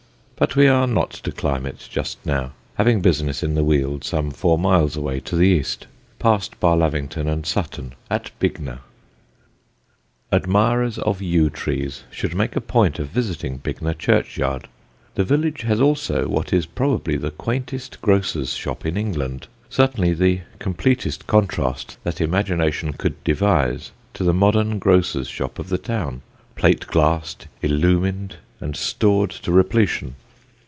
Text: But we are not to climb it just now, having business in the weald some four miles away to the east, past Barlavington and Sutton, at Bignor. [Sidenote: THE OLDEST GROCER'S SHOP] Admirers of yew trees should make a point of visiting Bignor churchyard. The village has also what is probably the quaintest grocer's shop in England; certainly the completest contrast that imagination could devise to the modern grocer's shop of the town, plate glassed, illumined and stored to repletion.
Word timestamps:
But 0.41 0.55
we 0.55 0.67
are 0.67 0.87
not 0.87 1.11
to 1.11 1.31
climb 1.31 1.67
it 1.67 1.87
just 1.87 2.17
now, 2.25 2.53
having 2.73 2.99
business 3.01 3.43
in 3.43 3.53
the 3.53 3.63
weald 3.63 4.03
some 4.03 4.31
four 4.31 4.57
miles 4.57 4.97
away 4.97 5.19
to 5.19 5.35
the 5.35 5.43
east, 5.43 5.85
past 6.17 6.59
Barlavington 6.59 7.27
and 7.27 7.45
Sutton, 7.45 7.93
at 8.09 8.31
Bignor. 8.39 8.79
[Sidenote: 8.81 8.81
THE 8.87 9.37
OLDEST 9.37 10.31
GROCER'S 10.31 10.31
SHOP] 10.31 10.33
Admirers 10.33 10.97
of 10.97 11.21
yew 11.21 11.49
trees 11.51 12.03
should 12.09 12.33
make 12.33 12.55
a 12.55 12.61
point 12.61 12.97
of 12.97 13.09
visiting 13.09 13.59
Bignor 13.59 13.93
churchyard. 13.93 14.67
The 15.13 15.23
village 15.23 15.61
has 15.61 15.79
also 15.79 16.27
what 16.27 16.51
is 16.51 16.65
probably 16.65 17.17
the 17.17 17.29
quaintest 17.29 18.01
grocer's 18.01 18.53
shop 18.53 18.83
in 18.83 18.97
England; 18.97 19.45
certainly 19.69 20.15
the 20.15 20.39
completest 20.57 21.27
contrast 21.27 21.97
that 22.03 22.19
imagination 22.19 22.93
could 22.93 23.23
devise 23.23 23.91
to 24.15 24.23
the 24.23 24.33
modern 24.33 24.79
grocer's 24.79 25.27
shop 25.27 25.59
of 25.59 25.69
the 25.69 25.77
town, 25.77 26.23
plate 26.55 26.87
glassed, 26.87 27.47
illumined 27.61 28.37
and 28.59 28.75
stored 28.75 29.29
to 29.29 29.51
repletion. 29.51 30.15